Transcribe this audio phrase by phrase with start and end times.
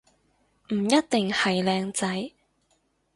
[0.69, 2.31] 唔一定係靚仔